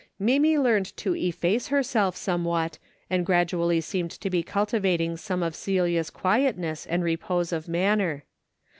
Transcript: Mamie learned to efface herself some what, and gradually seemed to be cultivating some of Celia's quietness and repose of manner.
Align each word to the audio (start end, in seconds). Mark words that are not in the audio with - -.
Mamie 0.17 0.57
learned 0.57 0.97
to 0.97 1.13
efface 1.15 1.67
herself 1.67 2.15
some 2.15 2.43
what, 2.43 2.79
and 3.07 3.23
gradually 3.23 3.79
seemed 3.81 4.09
to 4.09 4.31
be 4.31 4.41
cultivating 4.41 5.15
some 5.15 5.43
of 5.43 5.53
Celia's 5.55 6.09
quietness 6.09 6.87
and 6.87 7.03
repose 7.03 7.53
of 7.53 7.67
manner. 7.67 8.23